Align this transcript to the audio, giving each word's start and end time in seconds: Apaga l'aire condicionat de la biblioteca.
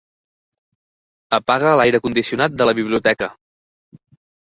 Apaga 1.37 1.73
l'aire 1.79 1.99
condicionat 2.05 2.55
de 2.61 2.67
la 2.71 2.75
biblioteca. 2.79 3.29